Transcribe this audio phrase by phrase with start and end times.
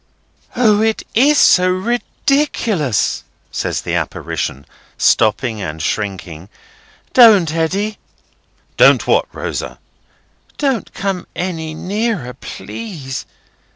[0.55, 0.81] "O!
[0.81, 4.65] it is so ridiculous!" says the apparition,
[4.97, 6.49] stopping and shrinking.
[7.13, 7.99] "Don't, Eddy!"
[8.77, 9.77] "Don't what, Rosa?"
[10.57, 13.27] "Don't come any nearer, please.